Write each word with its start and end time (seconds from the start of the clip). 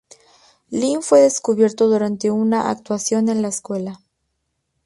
Lin 0.71 1.03
fue 1.03 1.19
descubierto 1.21 1.87
durante 1.87 2.31
una 2.31 2.71
actuación 2.71 3.29
en 3.29 3.43
la 3.43 3.49
escuela. 3.49 3.99